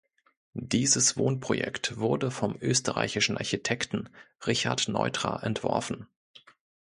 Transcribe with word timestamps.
Dieses 0.55 1.15
Wohnprojekt 1.15 1.95
wurde 1.99 2.31
vom 2.31 2.57
österreichischen 2.59 3.37
Architekten 3.37 4.09
Richard 4.47 4.87
Neutra 4.87 5.43
entworfen. 5.43 6.07